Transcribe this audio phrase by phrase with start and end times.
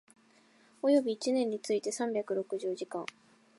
[0.81, 3.05] 及び一年について三百六十時間